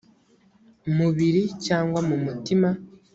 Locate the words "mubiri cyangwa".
0.95-1.99